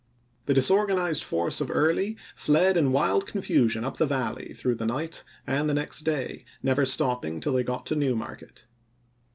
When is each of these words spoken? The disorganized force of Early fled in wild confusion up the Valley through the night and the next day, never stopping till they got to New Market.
The 0.47 0.55
disorganized 0.55 1.23
force 1.23 1.61
of 1.61 1.69
Early 1.69 2.17
fled 2.35 2.75
in 2.75 2.91
wild 2.91 3.27
confusion 3.27 3.83
up 3.83 3.97
the 3.97 4.07
Valley 4.07 4.51
through 4.51 4.73
the 4.73 4.87
night 4.87 5.23
and 5.45 5.69
the 5.69 5.75
next 5.75 5.99
day, 5.99 6.43
never 6.63 6.85
stopping 6.85 7.39
till 7.39 7.53
they 7.53 7.61
got 7.63 7.85
to 7.85 7.95
New 7.95 8.15
Market. 8.15 8.65